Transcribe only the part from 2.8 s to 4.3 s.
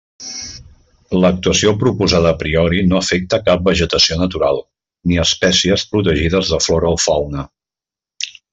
no afecta cap vegetació